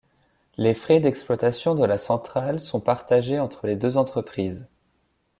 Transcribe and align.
Les 0.57 0.73
frais 0.73 0.99
d'exploitation 0.99 1.75
de 1.75 1.85
la 1.85 1.99
centrale 1.99 2.59
sont 2.59 2.79
partagés 2.79 3.37
entre 3.39 3.67
les 3.67 3.75
deux 3.75 3.97
entreprises. 3.97 4.65